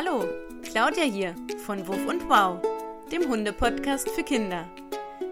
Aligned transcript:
Hallo, 0.00 0.24
Claudia 0.62 1.02
hier 1.02 1.34
von 1.66 1.88
Wuff 1.88 2.06
und 2.06 2.28
Wow, 2.28 2.62
dem 3.10 3.28
Hunde-Podcast 3.28 4.08
für 4.08 4.22
Kinder. 4.22 4.70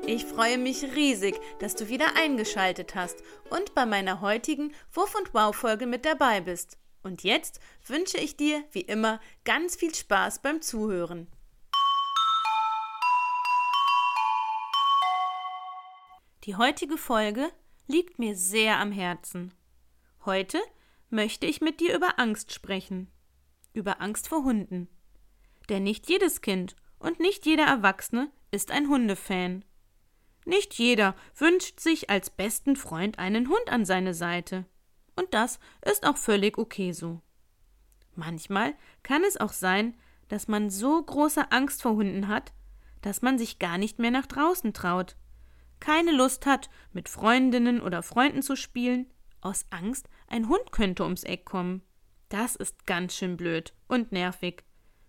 Ich 0.08 0.24
freue 0.24 0.58
mich 0.58 0.82
riesig, 0.96 1.38
dass 1.60 1.76
du 1.76 1.88
wieder 1.88 2.16
eingeschaltet 2.16 2.96
hast 2.96 3.22
und 3.48 3.76
bei 3.76 3.86
meiner 3.86 4.20
heutigen 4.20 4.74
Wuff 4.92 5.14
und 5.14 5.32
Wow-Folge 5.32 5.86
mit 5.86 6.04
dabei 6.04 6.40
bist. 6.40 6.78
Und 7.04 7.22
jetzt 7.22 7.60
wünsche 7.86 8.18
ich 8.18 8.36
dir, 8.36 8.64
wie 8.72 8.80
immer, 8.80 9.20
ganz 9.44 9.76
viel 9.76 9.94
Spaß 9.94 10.42
beim 10.42 10.60
Zuhören. 10.60 11.28
Die 16.42 16.56
heutige 16.56 16.98
Folge 16.98 17.52
liegt 17.86 18.18
mir 18.18 18.34
sehr 18.34 18.80
am 18.80 18.90
Herzen. 18.90 19.54
Heute 20.24 20.60
möchte 21.08 21.46
ich 21.46 21.60
mit 21.60 21.78
dir 21.78 21.94
über 21.94 22.18
Angst 22.18 22.52
sprechen. 22.52 23.12
Über 23.76 24.00
Angst 24.00 24.28
vor 24.28 24.42
Hunden. 24.42 24.88
Denn 25.68 25.82
nicht 25.82 26.08
jedes 26.08 26.40
Kind 26.40 26.76
und 26.98 27.20
nicht 27.20 27.44
jeder 27.44 27.66
Erwachsene 27.66 28.30
ist 28.50 28.70
ein 28.70 28.88
Hundefan. 28.88 29.66
Nicht 30.46 30.72
jeder 30.74 31.14
wünscht 31.36 31.78
sich 31.78 32.08
als 32.08 32.30
besten 32.30 32.76
Freund 32.76 33.18
einen 33.18 33.48
Hund 33.50 33.68
an 33.68 33.84
seine 33.84 34.14
Seite. 34.14 34.64
Und 35.14 35.34
das 35.34 35.60
ist 35.84 36.06
auch 36.06 36.16
völlig 36.16 36.56
okay 36.56 36.92
so. 36.92 37.20
Manchmal 38.14 38.74
kann 39.02 39.22
es 39.24 39.36
auch 39.36 39.52
sein, 39.52 39.94
dass 40.28 40.48
man 40.48 40.70
so 40.70 41.02
große 41.02 41.52
Angst 41.52 41.82
vor 41.82 41.96
Hunden 41.96 42.28
hat, 42.28 42.54
dass 43.02 43.20
man 43.20 43.36
sich 43.36 43.58
gar 43.58 43.76
nicht 43.76 43.98
mehr 43.98 44.10
nach 44.10 44.26
draußen 44.26 44.72
traut, 44.72 45.16
keine 45.80 46.12
Lust 46.12 46.46
hat, 46.46 46.70
mit 46.94 47.10
Freundinnen 47.10 47.82
oder 47.82 48.02
Freunden 48.02 48.40
zu 48.40 48.56
spielen, 48.56 49.12
aus 49.42 49.66
Angst, 49.68 50.08
ein 50.28 50.48
Hund 50.48 50.72
könnte 50.72 51.02
ums 51.02 51.24
Eck 51.24 51.44
kommen. 51.44 51.82
Das 52.28 52.56
ist 52.56 52.86
ganz 52.86 53.14
schön 53.14 53.36
blöd 53.36 53.72
und 53.88 54.12
nervig. 54.12 54.64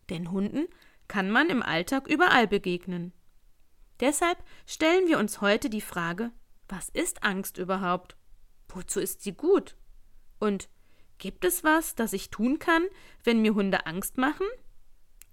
Denn 0.09 0.31
Hunden 0.31 0.67
kann 1.07 1.31
man 1.31 1.49
im 1.49 1.63
Alltag 1.63 2.07
überall 2.07 2.47
begegnen. 2.47 3.13
Deshalb 3.99 4.37
stellen 4.65 5.07
wir 5.07 5.17
uns 5.17 5.41
heute 5.41 5.69
die 5.69 5.81
Frage, 5.81 6.31
was 6.67 6.89
ist 6.89 7.23
Angst 7.23 7.57
überhaupt? 7.57 8.15
Wozu 8.69 8.99
ist 8.99 9.21
sie 9.21 9.33
gut? 9.33 9.75
Und 10.39 10.69
gibt 11.17 11.45
es 11.45 11.63
was, 11.63 11.95
das 11.95 12.13
ich 12.13 12.29
tun 12.29 12.59
kann, 12.59 12.85
wenn 13.23 13.41
mir 13.41 13.55
Hunde 13.55 13.87
Angst 13.87 14.17
machen? 14.17 14.45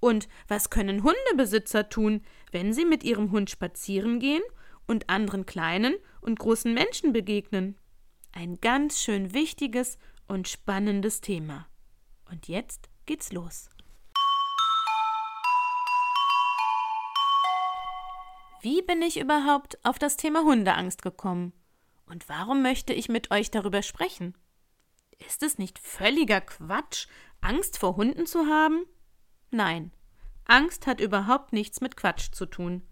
Und 0.01 0.29
was 0.49 0.71
können 0.71 1.03
Hundebesitzer 1.03 1.89
tun, 1.89 2.23
wenn 2.53 2.73
sie 2.73 2.85
mit 2.85 3.05
ihrem 3.05 3.31
Hund 3.33 3.51
spazieren 3.51 4.21
gehen 4.21 4.43
und 4.87 5.11
anderen 5.11 5.45
kleinen 5.45 5.95
und 6.21 6.39
großen 6.39 6.73
Menschen 6.73 7.13
begegnen? 7.13 7.77
Ein 8.33 8.61
ganz 8.61 9.01
schön 9.01 9.35
wichtiges 9.35 9.99
und 10.27 10.49
spannendes 10.49 11.21
Thema. 11.21 11.67
Und 12.35 12.49
jetzt 12.49 12.89
geht's 13.07 13.31
los. 13.31 13.69
Wie 18.61 18.83
bin 18.83 19.03
ich 19.03 19.21
überhaupt 19.21 19.79
auf 19.85 20.01
das 20.01 20.17
Thema 20.17 20.43
Hundeangst 20.43 21.01
gekommen? 21.03 21.53
Und 22.07 22.29
warum 22.29 22.61
möchte 22.61 22.93
ich 22.93 23.09
mit 23.09 23.31
euch 23.31 23.53
darüber 23.53 23.83
sprechen? 23.83 24.37
Ist 25.25 25.45
es 25.45 25.59
nicht 25.59 25.79
völliger 25.79 26.41
Quatsch, 26.41 27.07
Angst 27.41 27.79
vor 27.79 27.95
Hunden 27.95 28.27
zu 28.27 28.47
haben? 28.47 28.85
Nein, 29.53 29.93
Angst 30.45 30.89
hat 30.89 31.01
überhaupt 31.01 31.53
nichts 31.53 31.81
mit 31.81 31.97
Quatsch 31.97 32.33
zu 32.33 32.47
tun. 32.47 32.83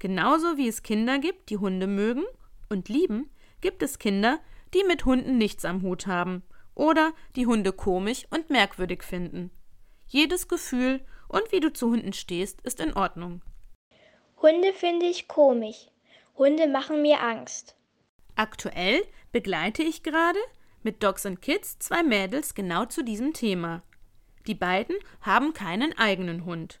Genauso 0.00 0.58
wie 0.58 0.68
es 0.68 0.82
Kinder 0.82 1.18
gibt, 1.18 1.48
die 1.48 1.56
Hunde 1.56 1.86
mögen 1.86 2.24
und 2.68 2.90
lieben, 2.90 3.30
gibt 3.62 3.82
es 3.82 3.98
Kinder, 3.98 4.38
die 4.74 4.84
mit 4.84 5.06
Hunden 5.06 5.38
nichts 5.38 5.64
am 5.64 5.80
Hut 5.80 6.06
haben 6.06 6.42
oder 6.76 7.12
die 7.34 7.46
Hunde 7.46 7.72
komisch 7.72 8.26
und 8.30 8.50
merkwürdig 8.50 9.02
finden. 9.02 9.50
Jedes 10.06 10.46
Gefühl 10.46 11.04
und 11.28 11.50
wie 11.50 11.58
du 11.58 11.72
zu 11.72 11.90
Hunden 11.90 12.12
stehst, 12.12 12.60
ist 12.60 12.78
in 12.78 12.92
Ordnung. 12.92 13.42
Hunde 14.40 14.72
finde 14.72 15.06
ich 15.06 15.26
komisch. 15.26 15.88
Hunde 16.36 16.68
machen 16.68 17.02
mir 17.02 17.20
Angst. 17.20 17.74
Aktuell 18.36 19.02
begleite 19.32 19.82
ich 19.82 20.04
gerade 20.04 20.38
mit 20.82 21.02
Dogs 21.02 21.26
and 21.26 21.42
Kids 21.42 21.78
zwei 21.80 22.02
Mädels 22.04 22.54
genau 22.54 22.84
zu 22.84 23.02
diesem 23.02 23.32
Thema. 23.32 23.82
Die 24.46 24.54
beiden 24.54 24.94
haben 25.22 25.54
keinen 25.54 25.96
eigenen 25.98 26.44
Hund. 26.44 26.80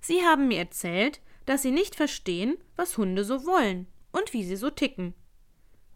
Sie 0.00 0.22
haben 0.22 0.48
mir 0.48 0.58
erzählt, 0.58 1.20
dass 1.46 1.62
sie 1.62 1.70
nicht 1.70 1.94
verstehen, 1.94 2.58
was 2.74 2.98
Hunde 2.98 3.24
so 3.24 3.46
wollen 3.46 3.86
und 4.12 4.32
wie 4.32 4.44
sie 4.44 4.56
so 4.56 4.68
ticken. 4.68 5.14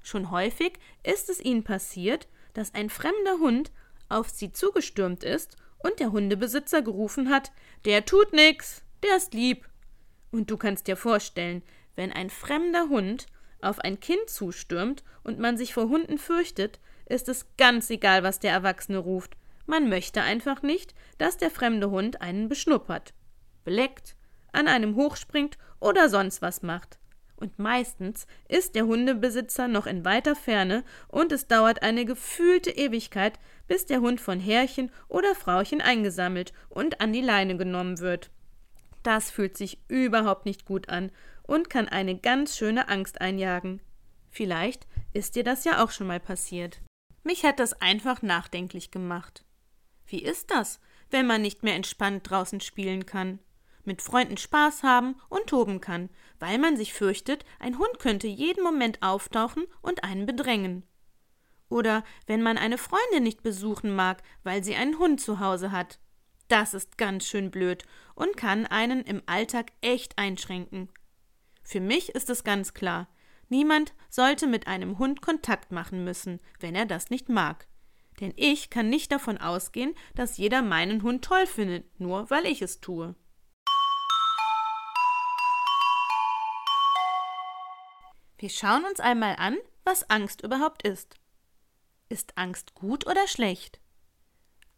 Schon 0.03 0.30
häufig 0.30 0.78
ist 1.03 1.28
es 1.28 1.41
ihnen 1.41 1.64
passiert, 1.64 2.28
dass 2.54 2.74
ein 2.74 2.90
fremder 2.90 3.38
Hund 3.38 3.70
auf 4.08 4.30
sie 4.30 4.52
zugestürmt 4.52 5.24
ist 5.24 5.56
und 5.78 6.00
der 6.00 6.12
Hundebesitzer 6.12 6.82
gerufen 6.82 7.30
hat, 7.30 7.52
der 7.84 8.04
tut 8.04 8.32
nix, 8.32 8.82
der 9.02 9.16
ist 9.16 9.34
lieb. 9.34 9.68
Und 10.30 10.50
du 10.50 10.56
kannst 10.56 10.86
dir 10.86 10.96
vorstellen, 10.96 11.62
wenn 11.96 12.12
ein 12.12 12.30
fremder 12.30 12.88
Hund 12.88 13.26
auf 13.60 13.78
ein 13.80 14.00
Kind 14.00 14.28
zustürmt 14.28 15.02
und 15.22 15.38
man 15.38 15.56
sich 15.56 15.74
vor 15.74 15.88
Hunden 15.88 16.18
fürchtet, 16.18 16.80
ist 17.06 17.28
es 17.28 17.46
ganz 17.56 17.90
egal, 17.90 18.22
was 18.22 18.38
der 18.38 18.52
Erwachsene 18.52 18.98
ruft. 18.98 19.36
Man 19.66 19.88
möchte 19.88 20.22
einfach 20.22 20.62
nicht, 20.62 20.94
dass 21.18 21.36
der 21.36 21.50
fremde 21.50 21.90
Hund 21.90 22.20
einen 22.20 22.48
beschnuppert, 22.48 23.12
beleckt, 23.64 24.16
an 24.52 24.68
einem 24.68 24.96
hochspringt 24.96 25.58
oder 25.80 26.08
sonst 26.08 26.42
was 26.42 26.62
macht 26.62 26.99
und 27.40 27.58
meistens 27.58 28.26
ist 28.48 28.74
der 28.74 28.86
Hundebesitzer 28.86 29.66
noch 29.66 29.86
in 29.86 30.04
weiter 30.04 30.36
Ferne 30.36 30.84
und 31.08 31.32
es 31.32 31.46
dauert 31.46 31.82
eine 31.82 32.04
gefühlte 32.04 32.70
Ewigkeit, 32.70 33.38
bis 33.66 33.86
der 33.86 34.00
Hund 34.00 34.20
von 34.20 34.38
Herrchen 34.38 34.90
oder 35.08 35.34
Frauchen 35.34 35.80
eingesammelt 35.80 36.52
und 36.68 37.00
an 37.00 37.12
die 37.12 37.22
Leine 37.22 37.56
genommen 37.56 37.98
wird. 37.98 38.30
Das 39.02 39.30
fühlt 39.30 39.56
sich 39.56 39.78
überhaupt 39.88 40.44
nicht 40.44 40.66
gut 40.66 40.88
an 40.88 41.10
und 41.42 41.70
kann 41.70 41.88
eine 41.88 42.16
ganz 42.16 42.56
schöne 42.56 42.88
Angst 42.88 43.20
einjagen. 43.20 43.80
Vielleicht 44.28 44.86
ist 45.12 45.34
dir 45.34 45.44
das 45.44 45.64
ja 45.64 45.82
auch 45.82 45.90
schon 45.90 46.06
mal 46.06 46.20
passiert. 46.20 46.80
Mich 47.24 47.44
hat 47.44 47.58
das 47.58 47.80
einfach 47.80 48.22
nachdenklich 48.22 48.90
gemacht. 48.90 49.44
Wie 50.06 50.22
ist 50.22 50.50
das, 50.50 50.80
wenn 51.10 51.26
man 51.26 51.42
nicht 51.42 51.62
mehr 51.62 51.74
entspannt 51.74 52.28
draußen 52.28 52.60
spielen 52.60 53.06
kann? 53.06 53.38
Mit 53.84 54.02
Freunden 54.02 54.36
Spaß 54.36 54.82
haben 54.82 55.16
und 55.28 55.46
toben 55.46 55.80
kann, 55.80 56.10
weil 56.38 56.58
man 56.58 56.76
sich 56.76 56.92
fürchtet, 56.92 57.44
ein 57.58 57.78
Hund 57.78 57.98
könnte 57.98 58.26
jeden 58.26 58.62
Moment 58.62 59.02
auftauchen 59.02 59.64
und 59.82 60.04
einen 60.04 60.26
bedrängen. 60.26 60.84
Oder 61.68 62.02
wenn 62.26 62.42
man 62.42 62.58
eine 62.58 62.78
Freundin 62.78 63.22
nicht 63.22 63.42
besuchen 63.42 63.94
mag, 63.94 64.22
weil 64.42 64.64
sie 64.64 64.74
einen 64.74 64.98
Hund 64.98 65.20
zu 65.20 65.38
Hause 65.38 65.70
hat. 65.70 66.00
Das 66.48 66.74
ist 66.74 66.98
ganz 66.98 67.26
schön 67.26 67.50
blöd 67.50 67.84
und 68.14 68.36
kann 68.36 68.66
einen 68.66 69.02
im 69.02 69.22
Alltag 69.26 69.72
echt 69.80 70.18
einschränken. 70.18 70.88
Für 71.62 71.80
mich 71.80 72.08
ist 72.10 72.28
es 72.28 72.42
ganz 72.42 72.74
klar, 72.74 73.06
niemand 73.48 73.94
sollte 74.08 74.48
mit 74.48 74.66
einem 74.66 74.98
Hund 74.98 75.22
Kontakt 75.22 75.70
machen 75.70 76.02
müssen, 76.02 76.41
wenn 76.58 76.74
er 76.74 76.86
das 76.86 77.10
nicht 77.10 77.28
mag. 77.28 77.68
Denn 78.20 78.32
ich 78.36 78.68
kann 78.68 78.91
nicht 78.91 79.12
davon 79.12 79.38
ausgehen, 79.38 79.94
dass 80.16 80.36
jeder 80.36 80.62
meinen 80.62 81.02
Hund 81.02 81.24
toll 81.24 81.47
findet, 81.47 82.00
nur 82.00 82.28
weil 82.30 82.47
ich 82.47 82.62
es 82.62 82.80
tue. 82.80 83.14
Wir 88.40 88.48
schauen 88.48 88.86
uns 88.86 89.00
einmal 89.00 89.36
an, 89.36 89.58
was 89.84 90.08
Angst 90.08 90.40
überhaupt 90.40 90.82
ist. 90.82 91.16
Ist 92.08 92.38
Angst 92.38 92.72
gut 92.72 93.06
oder 93.06 93.28
schlecht? 93.28 93.80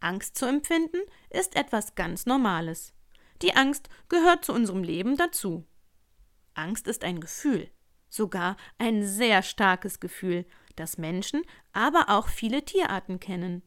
Angst 0.01 0.37
zu 0.37 0.47
empfinden 0.47 0.99
ist 1.31 1.55
etwas 1.55 1.95
ganz 1.95 2.27
Normales. 2.27 2.93
Die 3.41 3.55
Angst 3.55 3.89
gehört 4.09 4.45
zu 4.45 4.53
unserem 4.53 4.83
Leben 4.83 5.17
dazu. 5.17 5.65
Angst 6.55 6.89
ist 6.89 7.05
ein 7.05 7.21
Gefühl, 7.21 7.71
sogar 8.09 8.57
ein 8.79 9.07
sehr 9.07 9.45
starkes 9.45 10.01
Gefühl, 10.01 10.45
das 10.75 10.99
Menschen, 10.99 11.43
aber 11.73 12.09
auch 12.09 12.27
viele 12.27 12.65
Tierarten 12.65 13.21
kennen. 13.21 13.63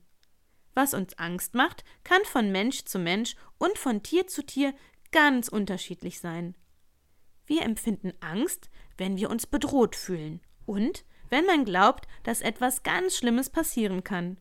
Was 0.74 0.94
uns 0.94 1.18
Angst 1.18 1.54
macht, 1.54 1.86
kann 2.04 2.25
von 2.25 2.52
Mensch 2.52 2.84
zu 2.84 3.00
Mensch 3.00 3.38
und 3.60 3.78
von 3.78 4.04
Tier 4.04 4.28
zu 4.28 4.46
Tier 4.46 4.74
ganz 5.14 5.48
unterschiedlich 5.48 6.20
sein. 6.20 6.54
Wir 7.46 7.62
empfinden 7.62 8.14
Angst, 8.20 8.70
wenn 8.98 9.18
wir 9.18 9.30
uns 9.30 9.48
bedroht 9.48 9.96
fühlen 9.96 10.42
und 10.66 11.06
wenn 11.30 11.46
man 11.46 11.66
glaubt, 11.66 12.08
dass 12.24 12.42
etwas 12.42 12.84
ganz 12.84 13.18
Schlimmes 13.18 13.50
passieren 13.50 14.04
kann. 14.04 14.38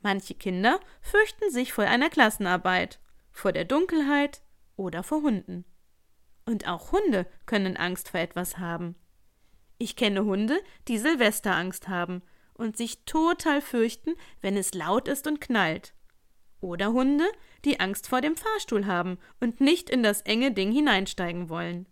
Manche 0.00 0.34
Kinder 0.34 0.80
fürchten 1.00 1.50
sich 1.50 1.72
vor 1.72 1.84
einer 1.84 2.08
Klassenarbeit, 2.08 3.00
vor 3.30 3.52
der 3.52 3.64
Dunkelheit 3.64 4.42
oder 4.76 5.02
vor 5.02 5.22
Hunden. 5.22 5.64
Und 6.46 6.66
auch 6.66 6.92
Hunde 6.92 7.26
können 7.46 7.76
Angst 7.76 8.08
vor 8.08 8.20
etwas 8.20 8.58
haben. 8.58 8.96
Ich 9.76 9.96
kenne 9.96 10.24
Hunde, 10.24 10.60
die 10.88 10.98
Silvesterangst 10.98 11.88
haben 11.88 12.22
und 12.54 12.76
sich 12.76 13.04
total 13.04 13.60
fürchten, 13.60 14.14
wenn 14.40 14.56
es 14.56 14.74
laut 14.74 15.08
ist 15.08 15.26
und 15.26 15.40
knallt. 15.40 15.94
Oder 16.60 16.92
Hunde, 16.92 17.24
die 17.64 17.78
Angst 17.78 18.08
vor 18.08 18.20
dem 18.20 18.36
Fahrstuhl 18.36 18.86
haben 18.86 19.18
und 19.40 19.60
nicht 19.60 19.90
in 19.90 20.02
das 20.02 20.22
enge 20.22 20.52
Ding 20.52 20.72
hineinsteigen 20.72 21.48
wollen. 21.48 21.86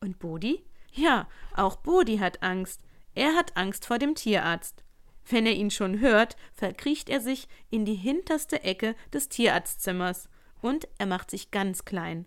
Und 0.00 0.18
Bodi? 0.18 0.66
Ja, 0.94 1.28
auch 1.54 1.76
Bodi 1.76 2.18
hat 2.18 2.42
Angst. 2.42 2.80
Er 3.14 3.34
hat 3.34 3.56
Angst 3.56 3.84
vor 3.84 3.98
dem 3.98 4.14
Tierarzt. 4.14 4.84
Wenn 5.28 5.44
er 5.46 5.54
ihn 5.54 5.70
schon 5.70 6.00
hört, 6.00 6.36
verkriecht 6.52 7.08
er 7.08 7.20
sich 7.20 7.48
in 7.70 7.84
die 7.84 7.94
hinterste 7.94 8.62
Ecke 8.62 8.94
des 9.12 9.28
Tierarztzimmers 9.28 10.28
und 10.60 10.86
er 10.98 11.06
macht 11.06 11.30
sich 11.30 11.50
ganz 11.50 11.84
klein. 11.84 12.26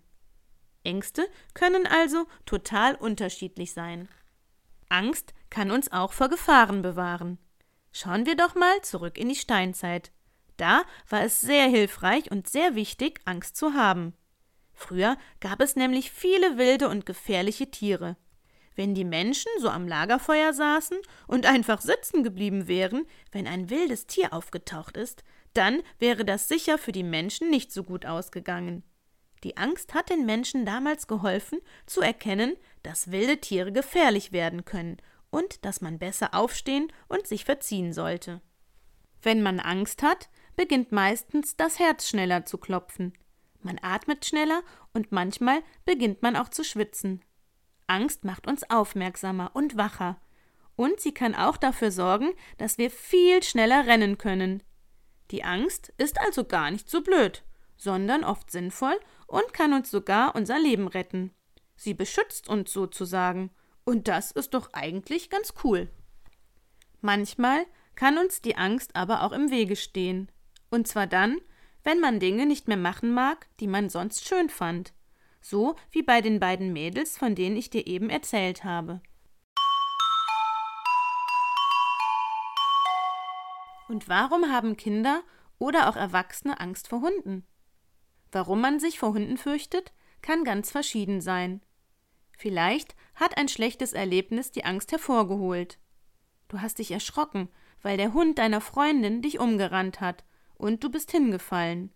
Ängste 0.84 1.28
können 1.54 1.86
also 1.86 2.26
total 2.44 2.94
unterschiedlich 2.94 3.72
sein. 3.72 4.08
Angst 4.88 5.34
kann 5.50 5.70
uns 5.70 5.90
auch 5.90 6.12
vor 6.12 6.28
Gefahren 6.28 6.82
bewahren. 6.82 7.38
Schauen 7.92 8.26
wir 8.26 8.36
doch 8.36 8.54
mal 8.54 8.82
zurück 8.82 9.16
in 9.16 9.28
die 9.28 9.34
Steinzeit. 9.34 10.12
Da 10.56 10.82
war 11.08 11.22
es 11.22 11.40
sehr 11.40 11.68
hilfreich 11.68 12.30
und 12.30 12.48
sehr 12.48 12.74
wichtig, 12.74 13.20
Angst 13.24 13.56
zu 13.56 13.74
haben. 13.74 14.14
Früher 14.74 15.16
gab 15.40 15.60
es 15.60 15.76
nämlich 15.76 16.10
viele 16.10 16.58
wilde 16.58 16.88
und 16.88 17.06
gefährliche 17.06 17.70
Tiere. 17.70 18.16
Wenn 18.78 18.94
die 18.94 19.04
Menschen 19.04 19.50
so 19.58 19.70
am 19.70 19.88
Lagerfeuer 19.88 20.52
saßen 20.52 20.98
und 21.26 21.46
einfach 21.46 21.80
sitzen 21.80 22.22
geblieben 22.22 22.68
wären, 22.68 23.06
wenn 23.32 23.48
ein 23.48 23.70
wildes 23.70 24.06
Tier 24.06 24.32
aufgetaucht 24.32 24.96
ist, 24.96 25.24
dann 25.52 25.82
wäre 25.98 26.24
das 26.24 26.46
sicher 26.46 26.78
für 26.78 26.92
die 26.92 27.02
Menschen 27.02 27.50
nicht 27.50 27.72
so 27.72 27.82
gut 27.82 28.06
ausgegangen. 28.06 28.84
Die 29.42 29.56
Angst 29.56 29.94
hat 29.94 30.10
den 30.10 30.26
Menschen 30.26 30.64
damals 30.64 31.08
geholfen, 31.08 31.58
zu 31.86 32.02
erkennen, 32.02 32.54
dass 32.84 33.10
wilde 33.10 33.40
Tiere 33.40 33.72
gefährlich 33.72 34.30
werden 34.30 34.64
können 34.64 34.98
und 35.30 35.64
dass 35.64 35.80
man 35.80 35.98
besser 35.98 36.32
aufstehen 36.32 36.92
und 37.08 37.26
sich 37.26 37.44
verziehen 37.44 37.92
sollte. 37.92 38.40
Wenn 39.20 39.42
man 39.42 39.58
Angst 39.58 40.04
hat, 40.04 40.28
beginnt 40.54 40.92
meistens 40.92 41.56
das 41.56 41.80
Herz 41.80 42.08
schneller 42.08 42.44
zu 42.44 42.58
klopfen. 42.58 43.12
Man 43.60 43.80
atmet 43.82 44.24
schneller 44.24 44.62
und 44.94 45.10
manchmal 45.10 45.64
beginnt 45.84 46.22
man 46.22 46.36
auch 46.36 46.48
zu 46.48 46.62
schwitzen. 46.62 47.24
Angst 47.88 48.24
macht 48.24 48.46
uns 48.46 48.68
aufmerksamer 48.70 49.50
und 49.54 49.76
wacher. 49.76 50.20
Und 50.76 51.00
sie 51.00 51.12
kann 51.12 51.34
auch 51.34 51.56
dafür 51.56 51.90
sorgen, 51.90 52.30
dass 52.58 52.78
wir 52.78 52.90
viel 52.90 53.42
schneller 53.42 53.86
rennen 53.86 54.18
können. 54.18 54.62
Die 55.32 55.42
Angst 55.42 55.92
ist 55.96 56.20
also 56.20 56.44
gar 56.44 56.70
nicht 56.70 56.88
so 56.88 57.02
blöd, 57.02 57.42
sondern 57.76 58.22
oft 58.22 58.50
sinnvoll 58.50 58.98
und 59.26 59.52
kann 59.52 59.72
uns 59.72 59.90
sogar 59.90 60.36
unser 60.36 60.58
Leben 60.58 60.86
retten. 60.86 61.34
Sie 61.74 61.94
beschützt 61.94 62.48
uns 62.48 62.72
sozusagen. 62.72 63.50
Und 63.84 64.06
das 64.06 64.30
ist 64.30 64.54
doch 64.54 64.72
eigentlich 64.72 65.30
ganz 65.30 65.54
cool. 65.64 65.88
Manchmal 67.00 67.64
kann 67.94 68.18
uns 68.18 68.40
die 68.40 68.56
Angst 68.56 68.94
aber 68.94 69.22
auch 69.22 69.32
im 69.32 69.50
Wege 69.50 69.76
stehen. 69.76 70.30
Und 70.70 70.86
zwar 70.86 71.06
dann, 71.06 71.40
wenn 71.84 72.00
man 72.00 72.20
Dinge 72.20 72.46
nicht 72.46 72.68
mehr 72.68 72.76
machen 72.76 73.12
mag, 73.12 73.48
die 73.60 73.66
man 73.66 73.88
sonst 73.88 74.28
schön 74.28 74.50
fand 74.50 74.92
so 75.40 75.76
wie 75.90 76.02
bei 76.02 76.20
den 76.20 76.40
beiden 76.40 76.72
Mädels, 76.72 77.16
von 77.16 77.34
denen 77.34 77.56
ich 77.56 77.70
dir 77.70 77.86
eben 77.86 78.10
erzählt 78.10 78.64
habe. 78.64 79.00
Und 83.88 84.08
warum 84.08 84.52
haben 84.52 84.76
Kinder 84.76 85.22
oder 85.58 85.88
auch 85.88 85.96
Erwachsene 85.96 86.60
Angst 86.60 86.88
vor 86.88 87.00
Hunden? 87.00 87.46
Warum 88.30 88.60
man 88.60 88.78
sich 88.78 88.98
vor 88.98 89.14
Hunden 89.14 89.38
fürchtet, 89.38 89.92
kann 90.20 90.44
ganz 90.44 90.70
verschieden 90.70 91.20
sein. 91.20 91.62
Vielleicht 92.36 92.94
hat 93.14 93.36
ein 93.36 93.48
schlechtes 93.48 93.94
Erlebnis 93.94 94.52
die 94.52 94.64
Angst 94.64 94.92
hervorgeholt. 94.92 95.78
Du 96.48 96.60
hast 96.60 96.78
dich 96.78 96.90
erschrocken, 96.90 97.48
weil 97.82 97.96
der 97.96 98.12
Hund 98.12 98.38
deiner 98.38 98.60
Freundin 98.60 99.22
dich 99.22 99.38
umgerannt 99.38 100.00
hat, 100.00 100.24
und 100.56 100.82
du 100.82 100.90
bist 100.90 101.10
hingefallen. 101.12 101.92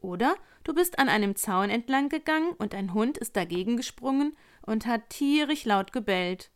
Oder 0.00 0.36
du 0.64 0.74
bist 0.74 0.98
an 0.98 1.08
einem 1.08 1.36
Zaun 1.36 1.70
entlang 1.70 2.08
gegangen 2.08 2.52
und 2.58 2.74
ein 2.74 2.94
Hund 2.94 3.18
ist 3.18 3.36
dagegen 3.36 3.76
gesprungen 3.76 4.36
und 4.62 4.86
hat 4.86 5.10
tierisch 5.10 5.64
laut 5.64 5.92
gebellt. 5.92 6.50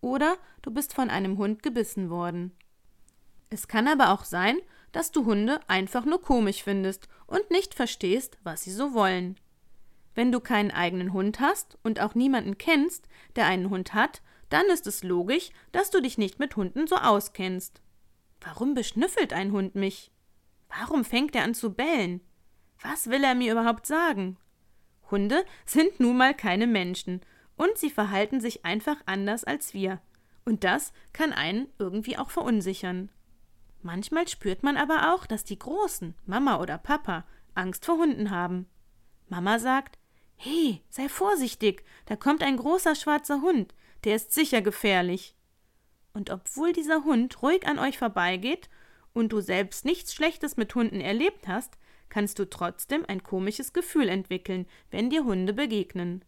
Oder 0.00 0.36
du 0.62 0.70
bist 0.70 0.94
von 0.94 1.10
einem 1.10 1.38
Hund 1.38 1.62
gebissen 1.62 2.10
worden. 2.10 2.52
Es 3.48 3.68
kann 3.68 3.88
aber 3.88 4.12
auch 4.12 4.24
sein, 4.24 4.58
dass 4.92 5.10
du 5.10 5.24
Hunde 5.24 5.60
einfach 5.68 6.04
nur 6.04 6.20
komisch 6.20 6.62
findest 6.62 7.08
und 7.26 7.50
nicht 7.50 7.74
verstehst, 7.74 8.38
was 8.44 8.62
sie 8.62 8.72
so 8.72 8.94
wollen. 8.94 9.38
Wenn 10.14 10.32
du 10.32 10.40
keinen 10.40 10.70
eigenen 10.70 11.12
Hund 11.12 11.40
hast 11.40 11.78
und 11.82 12.00
auch 12.00 12.14
niemanden 12.14 12.58
kennst, 12.58 13.08
der 13.36 13.46
einen 13.46 13.70
Hund 13.70 13.94
hat, 13.94 14.22
dann 14.48 14.66
ist 14.66 14.86
es 14.86 15.02
logisch, 15.02 15.50
dass 15.72 15.90
du 15.90 16.00
dich 16.00 16.18
nicht 16.18 16.38
mit 16.38 16.56
Hunden 16.56 16.86
so 16.86 16.96
auskennst. 16.96 17.80
Warum 18.40 18.74
beschnüffelt 18.74 19.32
ein 19.32 19.52
Hund 19.52 19.74
mich? 19.74 20.10
Warum 20.68 21.04
fängt 21.04 21.34
er 21.34 21.44
an 21.44 21.54
zu 21.54 21.74
bellen? 21.74 22.20
Was 22.88 23.10
will 23.10 23.24
er 23.24 23.34
mir 23.34 23.52
überhaupt 23.52 23.84
sagen? 23.86 24.36
Hunde 25.10 25.44
sind 25.64 25.98
nun 25.98 26.16
mal 26.16 26.34
keine 26.34 26.68
Menschen 26.68 27.20
und 27.56 27.76
sie 27.76 27.90
verhalten 27.90 28.40
sich 28.40 28.64
einfach 28.64 28.96
anders 29.06 29.42
als 29.42 29.74
wir. 29.74 30.00
Und 30.44 30.62
das 30.62 30.92
kann 31.12 31.32
einen 31.32 31.66
irgendwie 31.78 32.16
auch 32.16 32.30
verunsichern. 32.30 33.10
Manchmal 33.82 34.28
spürt 34.28 34.62
man 34.62 34.76
aber 34.76 35.14
auch, 35.14 35.26
dass 35.26 35.42
die 35.42 35.58
Großen, 35.58 36.14
Mama 36.26 36.60
oder 36.60 36.78
Papa, 36.78 37.24
Angst 37.54 37.84
vor 37.84 37.96
Hunden 37.96 38.30
haben. 38.30 38.66
Mama 39.28 39.58
sagt, 39.58 39.98
He, 40.36 40.82
sei 40.88 41.08
vorsichtig, 41.08 41.84
da 42.04 42.14
kommt 42.14 42.42
ein 42.42 42.56
großer 42.56 42.94
schwarzer 42.94 43.40
Hund, 43.40 43.74
der 44.04 44.14
ist 44.14 44.32
sicher 44.32 44.62
gefährlich. 44.62 45.34
Und 46.12 46.30
obwohl 46.30 46.72
dieser 46.72 47.02
Hund 47.02 47.42
ruhig 47.42 47.66
an 47.66 47.80
euch 47.80 47.98
vorbeigeht 47.98 48.68
und 49.12 49.32
du 49.32 49.40
selbst 49.40 49.84
nichts 49.84 50.14
Schlechtes 50.14 50.56
mit 50.56 50.74
Hunden 50.74 51.00
erlebt 51.00 51.48
hast, 51.48 51.78
kannst 52.08 52.38
du 52.38 52.48
trotzdem 52.48 53.04
ein 53.06 53.22
komisches 53.22 53.72
Gefühl 53.72 54.08
entwickeln, 54.08 54.66
wenn 54.90 55.10
dir 55.10 55.24
Hunde 55.24 55.52
begegnen. 55.52 56.24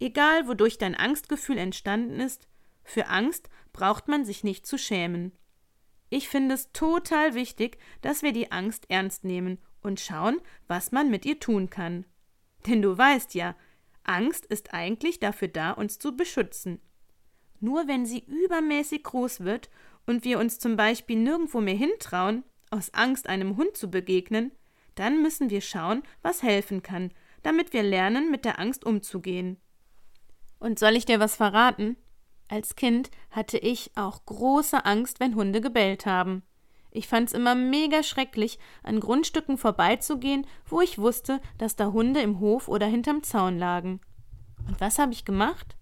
Egal, 0.00 0.46
wodurch 0.46 0.78
dein 0.78 0.94
Angstgefühl 0.94 1.58
entstanden 1.58 2.20
ist, 2.20 2.48
für 2.84 3.08
Angst 3.08 3.50
braucht 3.72 4.08
man 4.08 4.24
sich 4.24 4.44
nicht 4.44 4.66
zu 4.66 4.78
schämen. 4.78 5.32
Ich 6.10 6.28
finde 6.28 6.54
es 6.54 6.72
total 6.72 7.34
wichtig, 7.34 7.78
dass 8.00 8.22
wir 8.22 8.32
die 8.32 8.50
Angst 8.50 8.86
ernst 8.88 9.24
nehmen 9.24 9.58
und 9.82 10.00
schauen, 10.00 10.40
was 10.66 10.92
man 10.92 11.10
mit 11.10 11.26
ihr 11.26 11.38
tun 11.38 11.68
kann. 11.68 12.06
Denn 12.66 12.80
du 12.82 12.96
weißt 12.96 13.34
ja, 13.34 13.54
Angst 14.04 14.46
ist 14.46 14.72
eigentlich 14.72 15.20
dafür 15.20 15.48
da, 15.48 15.72
uns 15.72 15.98
zu 15.98 16.16
beschützen. 16.16 16.80
Nur 17.60 17.88
wenn 17.88 18.06
sie 18.06 18.24
übermäßig 18.24 19.02
groß 19.02 19.40
wird 19.40 19.68
und 20.06 20.24
wir 20.24 20.38
uns 20.38 20.58
zum 20.58 20.76
Beispiel 20.76 21.16
nirgendwo 21.16 21.60
mehr 21.60 21.74
hintrauen, 21.74 22.44
aus 22.70 22.92
Angst 22.94 23.28
einem 23.28 23.56
Hund 23.56 23.76
zu 23.76 23.90
begegnen, 23.90 24.52
dann 24.98 25.22
müssen 25.22 25.50
wir 25.50 25.60
schauen, 25.60 26.02
was 26.22 26.42
helfen 26.42 26.82
kann, 26.82 27.12
damit 27.42 27.72
wir 27.72 27.82
lernen, 27.82 28.30
mit 28.30 28.44
der 28.44 28.58
Angst 28.58 28.84
umzugehen. 28.84 29.58
Und 30.58 30.78
soll 30.78 30.96
ich 30.96 31.04
dir 31.04 31.20
was 31.20 31.36
verraten? 31.36 31.96
Als 32.48 32.74
Kind 32.74 33.10
hatte 33.30 33.58
ich 33.58 33.92
auch 33.94 34.24
große 34.24 34.84
Angst, 34.84 35.20
wenn 35.20 35.34
Hunde 35.34 35.60
gebellt 35.60 36.06
haben. 36.06 36.42
Ich 36.90 37.06
fand's 37.06 37.32
immer 37.32 37.54
mega 37.54 38.02
schrecklich, 38.02 38.58
an 38.82 39.00
Grundstücken 39.00 39.58
vorbeizugehen, 39.58 40.46
wo 40.66 40.80
ich 40.80 40.98
wusste, 40.98 41.40
dass 41.58 41.76
da 41.76 41.92
Hunde 41.92 42.20
im 42.20 42.40
Hof 42.40 42.68
oder 42.68 42.86
hinterm 42.86 43.22
Zaun 43.22 43.58
lagen. 43.58 44.00
Und 44.66 44.80
was 44.80 44.98
habe 44.98 45.12
ich 45.12 45.24
gemacht? 45.24 45.76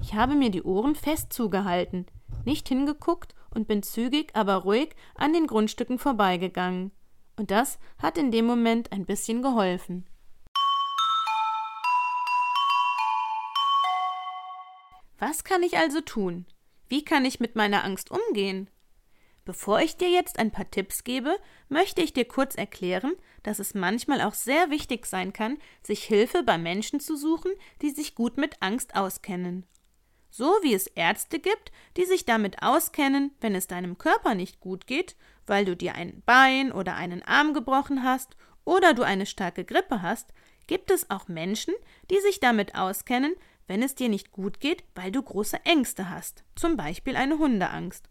Ich 0.00 0.14
habe 0.14 0.34
mir 0.34 0.50
die 0.50 0.62
Ohren 0.62 0.94
fest 0.94 1.32
zugehalten, 1.32 2.06
nicht 2.44 2.68
hingeguckt 2.68 3.34
und 3.50 3.68
bin 3.68 3.82
zügig, 3.82 4.34
aber 4.34 4.56
ruhig 4.56 4.90
an 5.14 5.32
den 5.32 5.46
Grundstücken 5.46 5.98
vorbeigegangen. 5.98 6.92
Und 7.36 7.50
das 7.50 7.78
hat 7.98 8.18
in 8.18 8.30
dem 8.30 8.46
Moment 8.46 8.92
ein 8.92 9.06
bisschen 9.06 9.42
geholfen. 9.42 10.06
Was 15.18 15.44
kann 15.44 15.62
ich 15.62 15.78
also 15.78 16.00
tun? 16.00 16.46
Wie 16.88 17.04
kann 17.04 17.24
ich 17.24 17.40
mit 17.40 17.54
meiner 17.54 17.84
Angst 17.84 18.10
umgehen? 18.10 18.68
Bevor 19.44 19.80
ich 19.80 19.96
dir 19.96 20.08
jetzt 20.08 20.38
ein 20.38 20.50
paar 20.50 20.70
Tipps 20.70 21.04
gebe, 21.04 21.36
möchte 21.68 22.00
ich 22.00 22.12
dir 22.12 22.24
kurz 22.24 22.54
erklären, 22.54 23.14
dass 23.42 23.58
es 23.58 23.74
manchmal 23.74 24.20
auch 24.20 24.34
sehr 24.34 24.70
wichtig 24.70 25.06
sein 25.06 25.32
kann, 25.32 25.58
sich 25.82 26.04
Hilfe 26.04 26.42
bei 26.42 26.58
Menschen 26.58 27.00
zu 27.00 27.16
suchen, 27.16 27.52
die 27.82 27.90
sich 27.90 28.14
gut 28.14 28.36
mit 28.36 28.56
Angst 28.60 28.94
auskennen. 28.94 29.66
So 30.30 30.46
wie 30.62 30.74
es 30.74 30.86
Ärzte 30.86 31.40
gibt, 31.40 31.72
die 31.96 32.04
sich 32.04 32.24
damit 32.24 32.62
auskennen, 32.62 33.32
wenn 33.40 33.54
es 33.54 33.66
deinem 33.66 33.98
Körper 33.98 34.34
nicht 34.34 34.60
gut 34.60 34.86
geht, 34.86 35.16
weil 35.46 35.64
du 35.64 35.76
dir 35.76 35.94
ein 35.94 36.22
Bein 36.24 36.72
oder 36.72 36.96
einen 36.96 37.22
Arm 37.22 37.54
gebrochen 37.54 38.02
hast 38.02 38.36
oder 38.64 38.94
du 38.94 39.02
eine 39.02 39.26
starke 39.26 39.64
Grippe 39.64 40.02
hast, 40.02 40.32
gibt 40.66 40.90
es 40.90 41.10
auch 41.10 41.28
Menschen, 41.28 41.74
die 42.10 42.20
sich 42.20 42.40
damit 42.40 42.74
auskennen, 42.74 43.34
wenn 43.66 43.82
es 43.82 43.94
dir 43.94 44.08
nicht 44.08 44.32
gut 44.32 44.60
geht, 44.60 44.84
weil 44.94 45.10
du 45.10 45.22
große 45.22 45.64
Ängste 45.64 46.10
hast, 46.10 46.44
zum 46.56 46.76
Beispiel 46.76 47.16
eine 47.16 47.38
Hundeangst. 47.38 48.08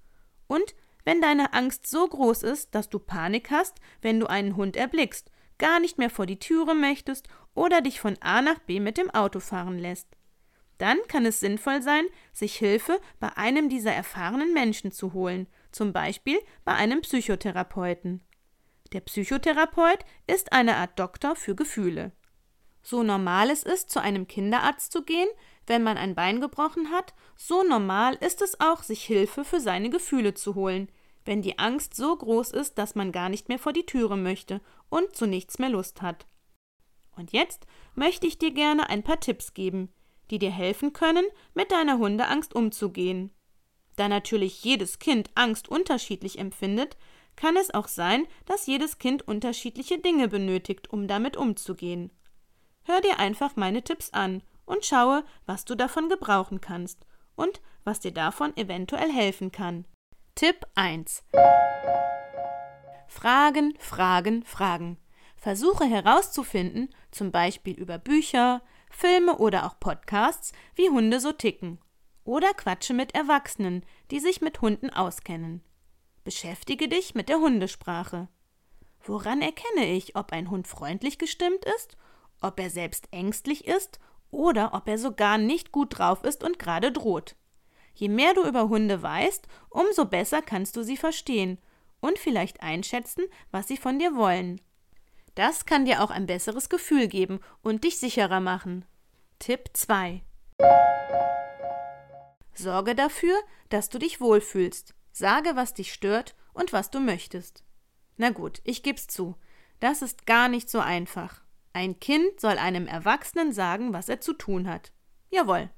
Und 0.48 0.76
wenn 1.04 1.22
deine 1.22 1.54
Angst 1.54 1.88
so 1.88 2.08
groß 2.08 2.44
ist, 2.44 2.76
dass 2.76 2.90
du 2.90 3.00
Panik 3.00 3.52
hast, 3.52 3.80
wenn 4.02 4.20
du 4.20 4.28
einen 4.28 4.56
Hund 4.56 4.76
erblickst, 4.76 5.32
gar 5.58 5.80
nicht 5.80 5.98
mehr 5.98 6.10
vor 6.10 6.26
die 6.26 6.40
Türe 6.40 6.76
möchtest 6.76 7.28
oder 7.54 7.82
dich 7.82 8.00
von 8.00 8.18
A 8.22 8.42
nach 8.42 8.60
B 8.60 8.80
mit 8.80 8.98
dem 8.98 9.10
Auto 9.10 9.40
fahren 9.40 9.78
lässt. 9.78 10.08
Dann 10.82 10.98
kann 11.08 11.28
es 11.28 11.40
sinnvoll 11.40 11.84
sein, 11.84 12.06
sich 12.34 12.56
Hilfe 12.56 13.00
bei 13.20 13.38
einem 13.38 13.70
dieser 13.70 13.94
erfahrenen 13.94 14.52
Menschen 14.52 14.92
zu 14.92 15.14
holen, 15.14 15.46
zum 15.72 15.94
Beispiel 15.94 16.40
bei 16.66 16.74
einem 16.74 17.02
Psychotherapeuten. 17.02 18.24
Der 18.92 19.02
Psychotherapeut 19.02 20.00
ist 20.26 20.54
eine 20.54 20.78
Art 20.78 20.98
Doktor 20.98 21.36
für 21.36 21.54
Gefühle. 21.54 22.14
So 22.82 23.04
normal 23.04 23.52
es 23.52 23.62
ist, 23.62 23.92
zu 23.92 24.02
einem 24.02 24.28
Kinderarzt 24.28 24.92
zu 24.92 25.04
gehen, 25.04 25.28
wenn 25.68 25.84
man 25.84 25.98
ein 25.98 26.16
Bein 26.16 26.42
gebrochen 26.42 26.90
hat, 26.90 27.14
so 27.36 27.62
normal 27.62 28.16
ist 28.16 28.42
es 28.42 28.60
auch, 28.60 28.82
sich 28.82 29.04
Hilfe 29.04 29.46
für 29.46 29.60
seine 29.60 29.92
Gefühle 29.92 30.34
zu 30.34 30.56
holen, 30.56 30.90
wenn 31.26 31.44
die 31.44 31.60
Angst 31.60 31.94
so 31.94 32.16
groß 32.16 32.50
ist, 32.54 32.80
dass 32.80 32.96
man 32.96 33.12
gar 33.12 33.30
nicht 33.30 33.50
mehr 33.50 33.60
vor 33.60 33.72
die 33.72 33.86
Türe 33.86 34.18
möchte 34.18 34.62
und 34.90 35.16
zu 35.16 35.28
nichts 35.28 35.60
mehr 35.60 35.70
Lust 35.70 36.02
hat. 36.02 36.26
Und 37.16 37.34
jetzt 37.34 37.68
möchte 37.94 38.26
ich 38.26 38.40
dir 38.40 38.50
gerne 38.50 38.90
ein 38.90 39.04
paar 39.04 39.20
Tipps 39.20 39.54
geben, 39.54 39.94
die 40.32 40.40
dir 40.40 40.52
helfen 40.52 40.94
können, 40.94 41.26
mit 41.54 41.72
deiner 41.72 42.00
Hundeangst 42.00 42.56
umzugehen. 42.56 43.32
Da 43.98 44.08
natürlich 44.08 44.64
jedes 44.64 45.00
Kind 45.00 45.30
Angst 45.36 45.70
unterschiedlich 45.70 46.40
empfindet, 46.40 46.98
kann 47.36 47.58
es 47.58 47.74
auch 47.74 47.88
sein, 47.88 48.26
dass 48.46 48.66
jedes 48.66 48.98
Kind 48.98 49.28
unterschiedliche 49.28 50.00
Dinge 50.00 50.28
benötigt, 50.28 50.90
um 50.90 51.08
damit 51.08 51.38
umzugehen. 51.38 52.12
Hör 52.84 53.02
dir 53.02 53.20
einfach 53.20 53.56
meine 53.56 53.84
Tipps 53.84 54.12
an 54.12 54.42
und 54.66 54.86
schaue, 54.86 55.24
was 55.46 55.66
du 55.66 55.76
davon 55.76 56.10
gebrauchen 56.10 56.62
kannst 56.62 57.06
und 57.36 57.62
was 57.84 58.00
dir 58.00 58.12
davon 58.12 58.56
eventuell 58.58 59.12
helfen 59.12 59.52
kann. 59.52 59.86
Tipp 60.36 60.66
1 60.76 61.24
Fragen, 63.08 63.76
Fragen, 63.78 64.44
Fragen. 64.44 64.98
Versuche 65.36 65.86
herauszufinden, 65.86 66.90
zum 67.12 67.32
Beispiel 67.32 67.74
über 67.74 67.98
Bücher, 67.98 68.62
Filme 68.92 69.38
oder 69.38 69.66
auch 69.66 69.80
Podcasts, 69.80 70.52
wie 70.76 70.90
Hunde 70.90 71.20
so 71.20 71.32
ticken. 71.32 71.80
Oder 72.24 72.54
quatsche 72.54 72.94
mit 72.94 73.16
Erwachsenen, 73.16 73.84
die 74.12 74.20
sich 74.20 74.42
mit 74.42 74.62
Hunden 74.62 74.90
auskennen. 74.90 75.64
Beschäftige 76.24 76.88
dich 76.88 77.16
mit 77.16 77.30
der 77.30 77.40
Hundesprache. 77.40 78.28
Woran 79.04 79.42
erkenne 79.42 79.92
ich, 79.92 80.16
ob 80.16 80.32
ein 80.32 80.52
Hund 80.52 80.68
freundlich 80.68 81.18
gestimmt 81.18 81.66
ist, 81.78 81.98
ob 82.42 82.60
er 82.60 82.70
selbst 82.70 83.08
ängstlich 83.12 83.66
ist 83.68 84.00
oder 84.30 84.74
ob 84.74 84.88
er 84.88 85.00
sogar 85.00 85.38
nicht 85.38 85.72
gut 85.72 85.98
drauf 85.98 86.24
ist 86.24 86.44
und 86.44 86.60
gerade 86.60 86.92
droht? 86.92 87.36
Je 87.94 88.10
mehr 88.10 88.34
du 88.34 88.44
über 88.46 88.70
Hunde 88.70 89.02
weißt, 89.02 89.48
umso 89.70 90.06
besser 90.06 90.42
kannst 90.42 90.76
du 90.76 90.84
sie 90.84 90.98
verstehen 90.98 91.58
und 92.00 92.20
vielleicht 92.20 92.62
einschätzen, 92.62 93.26
was 93.52 93.68
sie 93.68 93.78
von 93.78 94.00
dir 94.00 94.16
wollen. 94.16 94.62
Das 95.36 95.66
kann 95.66 95.86
dir 95.86 96.04
auch 96.04 96.12
ein 96.12 96.26
besseres 96.26 96.70
Gefühl 96.70 97.08
geben 97.08 97.40
und 97.62 97.84
dich 97.84 98.00
sicherer 98.00 98.40
machen. 98.40 98.86
Tipp 99.40 99.70
2 99.74 100.22
Sorge 102.54 102.96
dafür, 102.96 103.36
dass 103.70 103.90
du 103.90 103.98
dich 103.98 104.20
wohlfühlst. 104.20 104.94
Sage, 105.12 105.56
was 105.56 105.74
dich 105.74 105.94
stört 105.94 106.36
und 106.54 106.74
was 106.74 106.92
du 106.92 107.00
möchtest. 107.00 107.64
Na 108.18 108.30
gut, 108.30 108.62
ich 108.66 108.84
geb's 108.84 109.08
zu. 109.08 109.36
Das 109.80 110.02
ist 110.02 110.26
gar 110.26 110.48
nicht 110.48 110.70
so 110.70 110.80
einfach. 110.80 111.42
Ein 111.74 112.00
Kind 112.00 112.40
soll 112.40 112.58
einem 112.58 112.86
Erwachsenen 112.86 113.54
sagen, 113.54 113.94
was 113.94 114.10
er 114.10 114.20
zu 114.20 114.34
tun 114.34 114.68
hat. 114.68 114.92
Jawohl, 115.30 115.70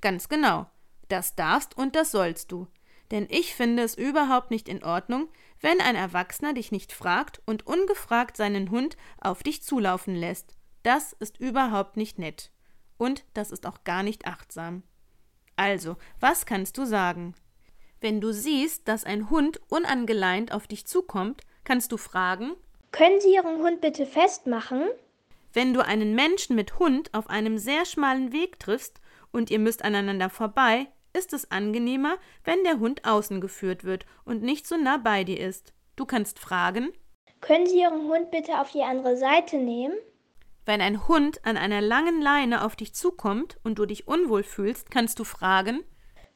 ganz 0.00 0.28
genau. 0.28 0.66
Das 1.08 1.34
darfst 1.34 1.76
und 1.76 1.96
das 1.96 2.12
sollst 2.12 2.52
du. 2.52 2.68
Denn 3.10 3.26
ich 3.28 3.54
finde 3.54 3.82
es 3.82 3.96
überhaupt 3.96 4.52
nicht 4.52 4.68
in 4.68 4.84
Ordnung, 4.84 5.28
wenn 5.60 5.80
ein 5.80 5.96
Erwachsener 5.96 6.54
dich 6.54 6.72
nicht 6.72 6.92
fragt 6.92 7.40
und 7.46 7.66
ungefragt 7.66 8.36
seinen 8.36 8.70
Hund 8.70 8.96
auf 9.20 9.42
dich 9.42 9.62
zulaufen 9.62 10.14
lässt. 10.14 10.56
Das 10.82 11.12
ist 11.12 11.38
überhaupt 11.38 11.96
nicht 11.96 12.18
nett. 12.18 12.50
Und 12.96 13.24
das 13.34 13.50
ist 13.50 13.66
auch 13.66 13.84
gar 13.84 14.02
nicht 14.02 14.26
achtsam. 14.26 14.82
Also, 15.56 15.96
was 16.18 16.46
kannst 16.46 16.78
du 16.78 16.84
sagen? 16.84 17.34
Wenn 18.00 18.20
du 18.20 18.32
siehst, 18.32 18.88
dass 18.88 19.04
ein 19.04 19.28
Hund 19.28 19.60
unangeleint 19.68 20.52
auf 20.52 20.66
dich 20.66 20.86
zukommt, 20.86 21.42
kannst 21.64 21.92
du 21.92 21.98
fragen 21.98 22.52
Können 22.92 23.20
Sie 23.20 23.34
Ihren 23.34 23.58
Hund 23.62 23.82
bitte 23.82 24.06
festmachen? 24.06 24.88
Wenn 25.52 25.74
du 25.74 25.84
einen 25.84 26.14
Menschen 26.14 26.56
mit 26.56 26.78
Hund 26.78 27.12
auf 27.12 27.28
einem 27.28 27.58
sehr 27.58 27.84
schmalen 27.84 28.32
Weg 28.32 28.58
triffst 28.58 29.00
und 29.32 29.50
ihr 29.50 29.58
müsst 29.58 29.84
aneinander 29.84 30.30
vorbei, 30.30 30.86
ist 31.12 31.32
es 31.32 31.50
angenehmer, 31.50 32.16
wenn 32.44 32.62
der 32.64 32.78
Hund 32.78 33.04
außen 33.04 33.40
geführt 33.40 33.84
wird 33.84 34.06
und 34.24 34.42
nicht 34.42 34.66
so 34.66 34.76
nah 34.76 34.96
bei 34.96 35.24
dir 35.24 35.40
ist. 35.40 35.74
Du 35.96 36.06
kannst 36.06 36.38
fragen 36.38 36.92
Können 37.40 37.66
Sie 37.66 37.80
Ihren 37.80 38.08
Hund 38.08 38.30
bitte 38.30 38.60
auf 38.60 38.70
die 38.70 38.82
andere 38.82 39.16
Seite 39.16 39.56
nehmen? 39.56 39.94
Wenn 40.66 40.80
ein 40.80 41.08
Hund 41.08 41.44
an 41.44 41.56
einer 41.56 41.80
langen 41.80 42.20
Leine 42.20 42.64
auf 42.64 42.76
dich 42.76 42.94
zukommt 42.94 43.58
und 43.62 43.78
du 43.78 43.86
dich 43.86 44.06
unwohl 44.06 44.42
fühlst, 44.42 44.90
kannst 44.90 45.18
du 45.18 45.24
fragen 45.24 45.84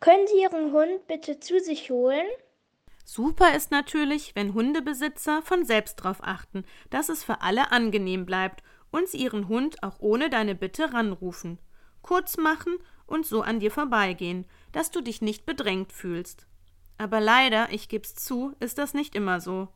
können 0.04 0.26
Sie 0.26 0.42
Ihren 0.42 0.70
Hund 0.72 1.06
bitte 1.06 1.40
zu 1.40 1.58
sich 1.60 1.90
holen? 1.90 2.26
Super 3.06 3.54
ist 3.54 3.70
natürlich, 3.70 4.34
wenn 4.34 4.52
Hundebesitzer 4.52 5.40
von 5.40 5.64
selbst 5.64 6.00
darauf 6.00 6.18
achten, 6.22 6.66
dass 6.90 7.08
es 7.08 7.24
für 7.24 7.40
alle 7.40 7.72
angenehm 7.72 8.26
bleibt 8.26 8.62
und 8.90 9.08
sie 9.08 9.16
ihren 9.16 9.48
Hund 9.48 9.82
auch 9.82 10.00
ohne 10.00 10.28
deine 10.28 10.54
Bitte 10.54 10.92
ranrufen, 10.92 11.58
kurz 12.02 12.36
machen 12.36 12.76
und 13.06 13.26
so 13.26 13.42
an 13.42 13.60
dir 13.60 13.70
vorbeigehen, 13.70 14.46
dass 14.72 14.90
du 14.90 15.00
dich 15.00 15.22
nicht 15.22 15.46
bedrängt 15.46 15.92
fühlst. 15.92 16.46
Aber 16.98 17.20
leider, 17.20 17.72
ich 17.72 17.88
geb's 17.88 18.14
zu, 18.14 18.54
ist 18.60 18.78
das 18.78 18.94
nicht 18.94 19.14
immer 19.14 19.40
so. 19.40 19.68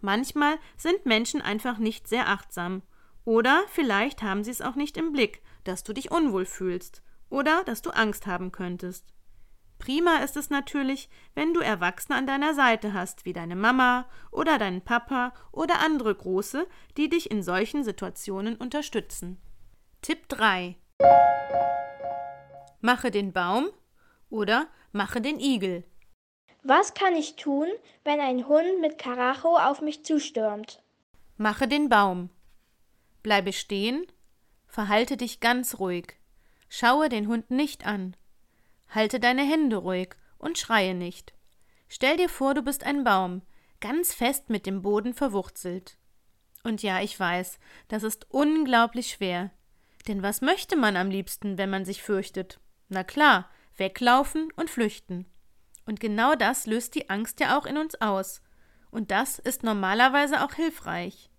Manchmal 0.00 0.58
sind 0.76 1.06
Menschen 1.06 1.40
einfach 1.40 1.78
nicht 1.78 2.08
sehr 2.08 2.28
achtsam. 2.28 2.82
Oder 3.24 3.64
vielleicht 3.68 4.22
haben 4.22 4.44
sie 4.44 4.50
es 4.50 4.60
auch 4.60 4.74
nicht 4.74 4.96
im 4.96 5.12
Blick, 5.12 5.42
dass 5.64 5.82
du 5.82 5.92
dich 5.92 6.10
unwohl 6.10 6.44
fühlst. 6.44 7.02
Oder 7.28 7.64
dass 7.64 7.82
du 7.82 7.90
Angst 7.90 8.26
haben 8.26 8.52
könntest. 8.52 9.12
Prima 9.78 10.18
ist 10.18 10.36
es 10.36 10.48
natürlich, 10.48 11.10
wenn 11.34 11.52
du 11.52 11.60
Erwachsene 11.60 12.16
an 12.16 12.26
deiner 12.26 12.54
Seite 12.54 12.92
hast, 12.94 13.24
wie 13.24 13.32
deine 13.32 13.56
Mama 13.56 14.06
oder 14.30 14.58
deinen 14.58 14.80
Papa 14.80 15.34
oder 15.52 15.80
andere 15.80 16.14
Große, 16.14 16.66
die 16.96 17.08
dich 17.08 17.30
in 17.30 17.42
solchen 17.42 17.84
Situationen 17.84 18.56
unterstützen. 18.56 19.38
Tipp 20.02 20.28
3 20.28 20.76
Mache 22.80 23.10
den 23.10 23.32
Baum 23.32 23.68
oder 24.30 24.68
mache 24.92 25.20
den 25.20 25.40
Igel. 25.40 25.84
Was 26.62 26.94
kann 26.94 27.14
ich 27.14 27.36
tun, 27.36 27.68
wenn 28.04 28.20
ein 28.20 28.48
Hund 28.48 28.80
mit 28.80 28.98
Karacho 28.98 29.56
auf 29.56 29.80
mich 29.80 30.04
zustürmt? 30.04 30.82
Mache 31.36 31.68
den 31.68 31.88
Baum. 31.88 32.30
Bleibe 33.22 33.52
stehen, 33.52 34.06
verhalte 34.66 35.16
dich 35.16 35.40
ganz 35.40 35.78
ruhig. 35.78 36.16
Schaue 36.68 37.08
den 37.08 37.28
Hund 37.28 37.50
nicht 37.50 37.86
an. 37.86 38.16
Halte 38.88 39.20
deine 39.20 39.42
Hände 39.42 39.76
ruhig 39.76 40.14
und 40.38 40.58
schreie 40.58 40.94
nicht. 40.94 41.34
Stell 41.88 42.16
dir 42.16 42.28
vor, 42.28 42.54
du 42.54 42.62
bist 42.62 42.84
ein 42.84 43.04
Baum, 43.04 43.42
ganz 43.80 44.12
fest 44.12 44.50
mit 44.50 44.66
dem 44.66 44.82
Boden 44.82 45.14
verwurzelt. 45.14 45.98
Und 46.64 46.82
ja, 46.82 47.00
ich 47.00 47.18
weiß, 47.18 47.60
das 47.88 48.02
ist 48.02 48.26
unglaublich 48.30 49.12
schwer. 49.12 49.50
Denn 50.08 50.22
was 50.22 50.40
möchte 50.40 50.76
man 50.76 50.96
am 50.96 51.10
liebsten, 51.10 51.58
wenn 51.58 51.70
man 51.70 51.84
sich 51.84 52.02
fürchtet? 52.02 52.58
Na 52.88 53.04
klar, 53.04 53.50
weglaufen 53.76 54.48
und 54.56 54.70
flüchten. 54.70 55.26
Und 55.84 56.00
genau 56.00 56.34
das 56.34 56.66
löst 56.66 56.94
die 56.94 57.10
Angst 57.10 57.40
ja 57.40 57.58
auch 57.58 57.66
in 57.66 57.76
uns 57.78 58.00
aus. 58.00 58.42
Und 58.90 59.10
das 59.10 59.38
ist 59.38 59.62
normalerweise 59.62 60.44
auch 60.44 60.54
hilfreich. 60.54 61.30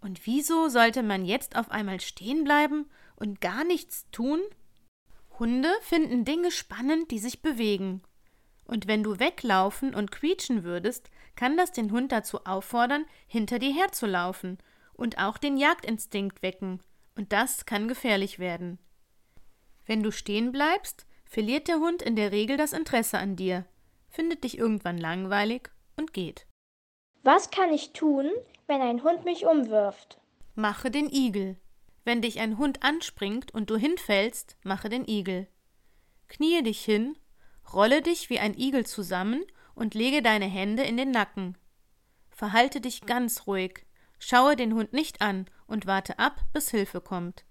Und 0.00 0.26
wieso 0.26 0.68
sollte 0.68 1.02
man 1.02 1.24
jetzt 1.24 1.56
auf 1.56 1.70
einmal 1.70 2.00
stehen 2.00 2.44
bleiben 2.44 2.90
und 3.16 3.40
gar 3.40 3.64
nichts 3.64 4.06
tun? 4.10 4.40
Hunde 5.38 5.70
finden 5.82 6.24
Dinge 6.24 6.50
spannend, 6.50 7.10
die 7.10 7.18
sich 7.18 7.42
bewegen. 7.42 8.02
Und 8.64 8.86
wenn 8.86 9.02
du 9.02 9.18
weglaufen 9.18 9.94
und 9.94 10.10
quietschen 10.10 10.64
würdest, 10.64 11.10
kann 11.36 11.56
das 11.56 11.72
den 11.72 11.92
Hund 11.92 12.12
dazu 12.12 12.44
auffordern, 12.44 13.04
hinter 13.26 13.58
dir 13.58 13.74
herzulaufen 13.74 14.58
und 14.94 15.18
auch 15.18 15.38
den 15.38 15.56
Jagdinstinkt 15.56 16.42
wecken, 16.42 16.80
und 17.14 17.32
das 17.32 17.66
kann 17.66 17.88
gefährlich 17.88 18.38
werden. 18.38 18.78
Wenn 19.86 20.02
du 20.02 20.12
stehen 20.12 20.52
bleibst, 20.52 21.06
verliert 21.24 21.68
der 21.68 21.78
Hund 21.78 22.02
in 22.02 22.16
der 22.16 22.32
Regel 22.32 22.56
das 22.56 22.72
Interesse 22.72 23.18
an 23.18 23.36
dir, 23.36 23.64
findet 24.08 24.44
dich 24.44 24.58
irgendwann 24.58 24.98
langweilig 24.98 25.70
und 25.96 26.12
geht. 26.12 26.46
Was 27.22 27.50
kann 27.50 27.72
ich 27.72 27.92
tun, 27.92 28.30
wenn 28.66 28.80
ein 28.80 29.02
Hund 29.02 29.24
mich 29.24 29.46
umwirft? 29.46 30.18
Mache 30.54 30.90
den 30.90 31.08
Igel. 31.10 31.56
Wenn 32.04 32.20
dich 32.20 32.40
ein 32.40 32.58
Hund 32.58 32.82
anspringt 32.82 33.54
und 33.54 33.70
du 33.70 33.76
hinfällst, 33.76 34.56
mache 34.64 34.88
den 34.88 35.06
Igel. 35.06 35.46
Kniee 36.28 36.62
dich 36.62 36.84
hin, 36.84 37.16
rolle 37.72 38.02
dich 38.02 38.28
wie 38.28 38.38
ein 38.38 38.58
Igel 38.58 38.84
zusammen 38.86 39.44
und 39.74 39.94
lege 39.94 40.20
deine 40.20 40.46
Hände 40.46 40.82
in 40.82 40.96
den 40.96 41.10
Nacken. 41.10 41.56
Verhalte 42.30 42.80
dich 42.80 43.02
ganz 43.02 43.46
ruhig, 43.46 43.86
schaue 44.18 44.56
den 44.56 44.74
Hund 44.74 44.92
nicht 44.92 45.22
an 45.22 45.46
und 45.66 45.86
warte 45.86 46.18
ab, 46.18 46.40
bis 46.52 46.70
Hilfe 46.70 47.00
kommt. 47.00 47.44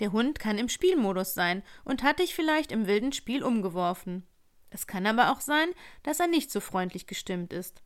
Der 0.00 0.12
Hund 0.12 0.38
kann 0.38 0.58
im 0.58 0.68
Spielmodus 0.68 1.34
sein 1.34 1.62
und 1.84 2.02
hat 2.02 2.18
dich 2.18 2.34
vielleicht 2.34 2.72
im 2.72 2.86
wilden 2.86 3.12
Spiel 3.12 3.42
umgeworfen. 3.42 4.26
Es 4.70 4.86
kann 4.86 5.06
aber 5.06 5.32
auch 5.32 5.40
sein, 5.40 5.68
dass 6.02 6.20
er 6.20 6.28
nicht 6.28 6.50
so 6.50 6.60
freundlich 6.60 7.06
gestimmt 7.06 7.52
ist. 7.52 7.82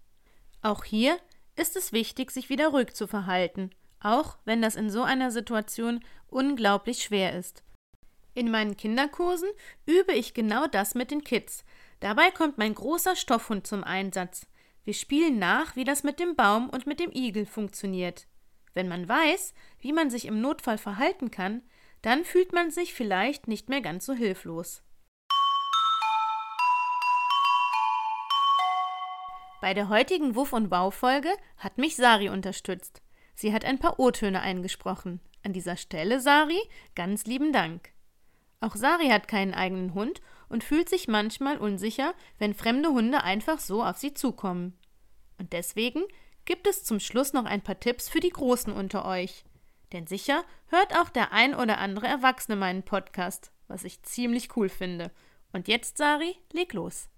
Auch 0.62 0.84
hier 0.84 1.18
ist 1.56 1.76
es 1.76 1.92
wichtig, 1.92 2.30
sich 2.30 2.48
wieder 2.48 2.68
ruhig 2.68 2.94
zu 2.94 3.06
verhalten 3.06 3.70
auch 4.06 4.38
wenn 4.44 4.62
das 4.62 4.76
in 4.76 4.90
so 4.90 5.02
einer 5.02 5.30
Situation 5.30 6.00
unglaublich 6.28 7.02
schwer 7.02 7.36
ist. 7.36 7.62
In 8.34 8.50
meinen 8.50 8.76
Kinderkursen 8.76 9.48
übe 9.86 10.12
ich 10.12 10.34
genau 10.34 10.66
das 10.66 10.94
mit 10.94 11.10
den 11.10 11.24
Kids. 11.24 11.64
Dabei 12.00 12.30
kommt 12.30 12.58
mein 12.58 12.74
großer 12.74 13.16
Stoffhund 13.16 13.66
zum 13.66 13.82
Einsatz. 13.82 14.46
Wir 14.84 14.94
spielen 14.94 15.38
nach, 15.38 15.74
wie 15.74 15.84
das 15.84 16.04
mit 16.04 16.20
dem 16.20 16.36
Baum 16.36 16.68
und 16.68 16.86
mit 16.86 17.00
dem 17.00 17.10
Igel 17.10 17.46
funktioniert. 17.46 18.26
Wenn 18.74 18.88
man 18.88 19.08
weiß, 19.08 19.54
wie 19.80 19.92
man 19.92 20.10
sich 20.10 20.26
im 20.26 20.40
Notfall 20.40 20.78
verhalten 20.78 21.30
kann, 21.30 21.62
dann 22.06 22.24
fühlt 22.24 22.52
man 22.52 22.70
sich 22.70 22.94
vielleicht 22.94 23.48
nicht 23.48 23.68
mehr 23.68 23.80
ganz 23.80 24.06
so 24.06 24.12
hilflos. 24.12 24.84
Bei 29.60 29.74
der 29.74 29.88
heutigen 29.88 30.36
Wuff 30.36 30.52
und 30.52 30.70
Wow 30.70 30.94
Folge 30.94 31.30
hat 31.56 31.78
mich 31.78 31.96
Sari 31.96 32.28
unterstützt. 32.28 33.02
Sie 33.34 33.52
hat 33.52 33.64
ein 33.64 33.80
paar 33.80 33.98
O-Töne 33.98 34.40
eingesprochen. 34.40 35.18
An 35.42 35.52
dieser 35.52 35.76
Stelle, 35.76 36.20
Sari, 36.20 36.60
ganz 36.94 37.24
lieben 37.26 37.52
Dank. 37.52 37.90
Auch 38.60 38.76
Sari 38.76 39.08
hat 39.08 39.26
keinen 39.26 39.52
eigenen 39.52 39.92
Hund 39.92 40.20
und 40.48 40.62
fühlt 40.62 40.88
sich 40.88 41.08
manchmal 41.08 41.58
unsicher, 41.58 42.14
wenn 42.38 42.54
fremde 42.54 42.90
Hunde 42.90 43.24
einfach 43.24 43.58
so 43.58 43.82
auf 43.82 43.96
sie 43.96 44.14
zukommen. 44.14 44.78
Und 45.38 45.52
deswegen 45.52 46.04
gibt 46.44 46.68
es 46.68 46.84
zum 46.84 47.00
Schluss 47.00 47.32
noch 47.32 47.46
ein 47.46 47.62
paar 47.62 47.80
Tipps 47.80 48.08
für 48.08 48.20
die 48.20 48.30
Großen 48.30 48.72
unter 48.72 49.06
euch. 49.06 49.42
Denn 49.92 50.06
sicher 50.06 50.44
hört 50.68 50.96
auch 50.98 51.08
der 51.08 51.32
ein 51.32 51.54
oder 51.54 51.78
andere 51.78 52.06
Erwachsene 52.06 52.56
meinen 52.56 52.82
Podcast, 52.82 53.52
was 53.68 53.84
ich 53.84 54.02
ziemlich 54.02 54.56
cool 54.56 54.68
finde. 54.68 55.10
Und 55.52 55.68
jetzt, 55.68 55.96
Sari, 55.98 56.36
leg 56.52 56.72
los. 56.72 57.08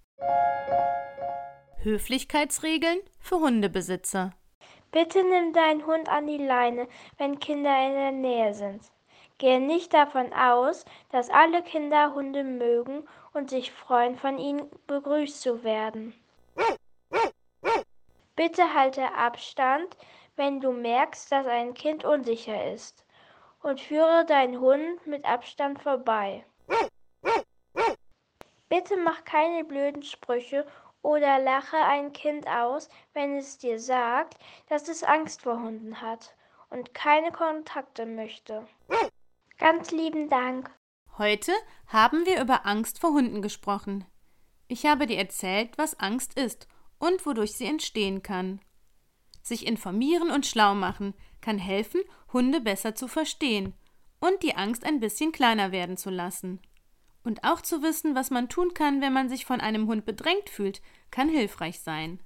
Höflichkeitsregeln 1.82 2.98
für 3.20 3.36
Hundebesitzer. 3.36 4.32
Bitte 4.90 5.22
nimm 5.22 5.52
deinen 5.52 5.86
Hund 5.86 6.08
an 6.08 6.26
die 6.26 6.38
Leine, 6.38 6.88
wenn 7.18 7.38
Kinder 7.38 7.86
in 7.86 7.94
der 7.94 8.12
Nähe 8.12 8.54
sind. 8.54 8.82
Gehe 9.38 9.60
nicht 9.60 9.94
davon 9.94 10.32
aus, 10.32 10.84
dass 11.10 11.30
alle 11.30 11.62
Kinder 11.62 12.14
Hunde 12.14 12.42
mögen 12.42 13.06
und 13.32 13.50
sich 13.50 13.70
freuen, 13.70 14.16
von 14.16 14.38
ihnen 14.38 14.68
begrüßt 14.86 15.40
zu 15.40 15.62
werden. 15.62 16.14
Bitte 18.34 18.74
halte 18.74 19.14
Abstand, 19.14 19.96
wenn 20.38 20.60
du 20.60 20.72
merkst, 20.72 21.30
dass 21.30 21.46
ein 21.46 21.74
Kind 21.74 22.04
unsicher 22.04 22.72
ist, 22.72 23.04
und 23.60 23.80
führe 23.80 24.24
deinen 24.24 24.60
Hund 24.60 25.06
mit 25.06 25.24
Abstand 25.24 25.82
vorbei. 25.82 26.44
Bitte 28.68 28.96
mach 28.96 29.24
keine 29.24 29.64
blöden 29.64 30.02
Sprüche 30.02 30.66
oder 31.02 31.38
lache 31.38 31.76
ein 31.76 32.12
Kind 32.12 32.46
aus, 32.46 32.88
wenn 33.14 33.36
es 33.36 33.58
dir 33.58 33.80
sagt, 33.80 34.36
dass 34.68 34.88
es 34.88 35.02
Angst 35.02 35.42
vor 35.42 35.60
Hunden 35.60 36.00
hat 36.00 36.36
und 36.70 36.94
keine 36.94 37.32
Kontakte 37.32 38.06
möchte. 38.06 38.66
Ganz 39.58 39.90
lieben 39.90 40.28
Dank. 40.28 40.70
Heute 41.16 41.52
haben 41.88 42.26
wir 42.26 42.40
über 42.40 42.64
Angst 42.66 43.00
vor 43.00 43.10
Hunden 43.10 43.42
gesprochen. 43.42 44.04
Ich 44.68 44.86
habe 44.86 45.06
dir 45.06 45.18
erzählt, 45.18 45.76
was 45.78 45.98
Angst 45.98 46.38
ist 46.38 46.68
und 46.98 47.26
wodurch 47.26 47.54
sie 47.54 47.66
entstehen 47.66 48.22
kann. 48.22 48.60
Sich 49.48 49.66
informieren 49.66 50.30
und 50.30 50.44
schlau 50.46 50.74
machen 50.74 51.14
kann 51.40 51.58
helfen, 51.58 52.02
Hunde 52.34 52.60
besser 52.60 52.94
zu 52.94 53.08
verstehen 53.08 53.72
und 54.20 54.42
die 54.42 54.54
Angst 54.56 54.84
ein 54.84 55.00
bisschen 55.00 55.32
kleiner 55.32 55.72
werden 55.72 55.96
zu 55.96 56.10
lassen. 56.10 56.60
Und 57.24 57.44
auch 57.44 57.62
zu 57.62 57.82
wissen, 57.82 58.14
was 58.14 58.30
man 58.30 58.50
tun 58.50 58.74
kann, 58.74 59.00
wenn 59.00 59.14
man 59.14 59.30
sich 59.30 59.46
von 59.46 59.62
einem 59.62 59.86
Hund 59.86 60.04
bedrängt 60.04 60.50
fühlt, 60.50 60.82
kann 61.10 61.30
hilfreich 61.30 61.80
sein. 61.80 62.20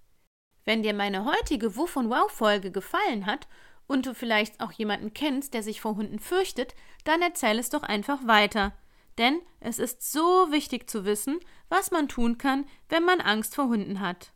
Wenn 0.65 0.83
dir 0.83 0.95
meine 0.95 1.25
heutige 1.25 1.77
Wuff 1.77 1.97
und 1.97 2.11
Wow 2.11 2.29
Folge 2.29 2.73
gefallen 2.73 3.27
hat 3.27 3.47
und 3.87 4.07
du 4.07 4.15
vielleicht 4.15 4.61
auch 4.61 4.73
jemanden 4.73 5.15
kennst, 5.15 5.55
der 5.55 5.63
sich 5.63 5.81
vor 5.81 5.95
Hunden 5.95 6.19
fürchtet, 6.19 6.75
dann 7.05 7.23
erzähl 7.23 7.59
es 7.61 7.71
doch 7.71 7.85
einfach 7.85 8.27
weiter. 8.27 8.73
Denn 9.19 9.41
es 9.61 9.79
ist 9.79 10.11
so 10.11 10.51
wichtig 10.51 10.91
zu 10.91 11.05
wissen, 11.05 11.39
was 11.69 11.93
man 11.93 12.09
tun 12.09 12.39
kann, 12.39 12.65
wenn 12.89 13.05
man 13.05 13.21
Angst 13.21 13.55
vor 13.55 13.67
Hunden 13.67 14.01
hat. 14.01 14.33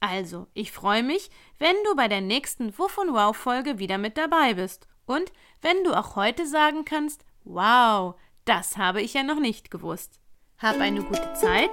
Also, 0.00 0.46
ich 0.54 0.70
freue 0.72 1.02
mich, 1.02 1.30
wenn 1.58 1.76
du 1.84 1.96
bei 1.96 2.08
der 2.08 2.20
nächsten 2.20 2.78
Wuff 2.78 2.98
und 2.98 3.12
Wow 3.12 3.36
Folge 3.36 3.78
wieder 3.78 3.98
mit 3.98 4.16
dabei 4.16 4.54
bist 4.54 4.86
und 5.06 5.32
wenn 5.60 5.82
du 5.84 5.92
auch 5.92 6.14
heute 6.14 6.46
sagen 6.46 6.84
kannst, 6.84 7.24
wow, 7.44 8.14
das 8.44 8.76
habe 8.76 9.02
ich 9.02 9.14
ja 9.14 9.22
noch 9.22 9.40
nicht 9.40 9.70
gewusst. 9.70 10.20
Hab 10.58 10.80
eine 10.80 11.02
gute 11.02 11.32
Zeit. 11.34 11.70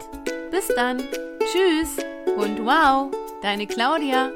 Bis 0.51 0.67
dann. 0.67 1.03
Tschüss 1.39 1.98
und 2.38 2.65
wow, 2.65 3.12
deine 3.41 3.67
Claudia. 3.67 4.32